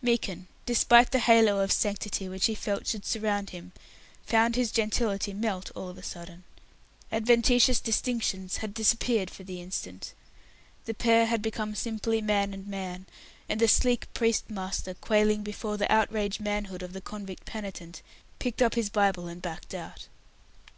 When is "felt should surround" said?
2.54-3.50